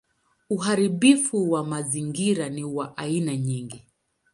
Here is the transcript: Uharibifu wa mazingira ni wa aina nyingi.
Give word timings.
Uharibifu 0.49 1.51
wa 1.51 1.63
mazingira 1.65 2.49
ni 2.49 2.63
wa 2.63 2.97
aina 2.97 3.35
nyingi. 3.37 3.85